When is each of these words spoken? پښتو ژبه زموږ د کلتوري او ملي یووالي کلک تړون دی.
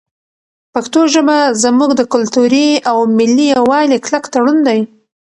پښتو 0.73 1.01
ژبه 1.13 1.37
زموږ 1.63 1.91
د 1.95 2.01
کلتوري 2.13 2.69
او 2.89 2.97
ملي 3.17 3.47
یووالي 3.55 3.97
کلک 4.05 4.23
تړون 4.33 4.57
دی. 4.67 4.79